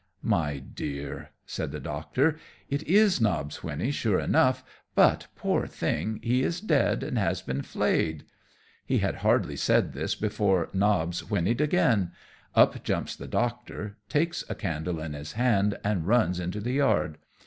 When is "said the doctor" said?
1.45-2.39